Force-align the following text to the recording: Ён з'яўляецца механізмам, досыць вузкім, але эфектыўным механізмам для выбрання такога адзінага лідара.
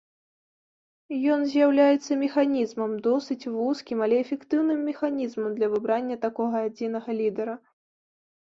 Ён 1.33 1.41
з'яўляецца 1.51 2.11
механізмам, 2.23 2.91
досыць 3.07 3.49
вузкім, 3.57 3.97
але 4.07 4.15
эфектыўным 4.25 4.79
механізмам 4.89 5.51
для 5.61 5.67
выбрання 5.75 6.15
такога 6.27 6.57
адзінага 6.71 7.09
лідара. 7.21 7.55